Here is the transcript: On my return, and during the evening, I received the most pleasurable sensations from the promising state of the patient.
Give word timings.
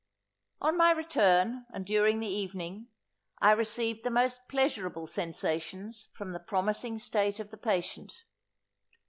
On 0.61 0.75
my 0.77 0.89
return, 0.89 1.67
and 1.71 1.85
during 1.85 2.19
the 2.19 2.27
evening, 2.27 2.87
I 3.39 3.51
received 3.51 4.03
the 4.03 4.09
most 4.09 4.47
pleasurable 4.49 5.05
sensations 5.05 6.07
from 6.15 6.31
the 6.31 6.39
promising 6.39 6.97
state 6.97 7.39
of 7.39 7.51
the 7.51 7.57
patient. 7.57 8.23